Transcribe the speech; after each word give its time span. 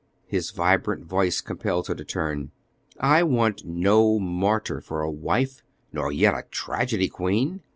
His 0.25 0.49
vibrant 0.49 1.05
voice 1.05 1.41
compelled 1.41 1.85
her 1.87 1.93
to 1.93 2.03
turn. 2.03 2.49
"I 2.99 3.21
want 3.21 3.65
no 3.65 4.17
martyr 4.17 4.81
for 4.81 5.03
a 5.03 5.11
wife, 5.11 5.61
nor 5.93 6.11
yet 6.11 6.33
a 6.33 6.41
tragedy 6.49 7.07
queen. 7.07 7.61